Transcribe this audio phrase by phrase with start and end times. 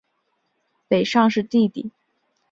[0.87, 1.91] 北尚是弟弟。